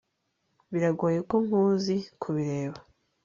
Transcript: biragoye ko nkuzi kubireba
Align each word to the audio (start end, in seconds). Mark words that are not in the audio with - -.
biragoye 0.71 1.19
ko 1.29 1.35
nkuzi 1.45 1.95
kubireba 2.21 2.79